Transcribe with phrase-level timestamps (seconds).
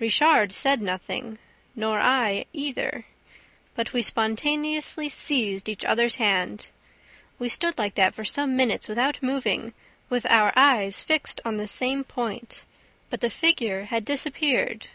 [0.00, 1.38] Richard said nothing,
[1.76, 3.04] nor I either.
[3.76, 6.70] But we spontaneously seized each other's hand.
[7.38, 9.74] We stood like that for some minutes, without moving,
[10.10, 12.64] with our eyes fixed on the same point;
[13.10, 14.88] but the figure had disappeared.